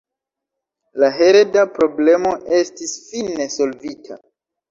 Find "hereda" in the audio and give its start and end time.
1.17-1.65